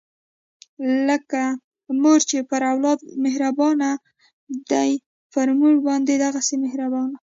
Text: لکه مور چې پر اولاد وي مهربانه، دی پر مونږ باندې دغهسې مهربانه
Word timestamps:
لکه 1.07 1.41
مور 2.01 2.19
چې 2.29 2.37
پر 2.49 2.61
اولاد 2.71 2.99
وي 3.01 3.11
مهربانه، 3.25 3.89
دی 4.71 4.91
پر 5.33 5.47
مونږ 5.59 5.75
باندې 5.87 6.13
دغهسې 6.25 6.55
مهربانه 6.65 7.15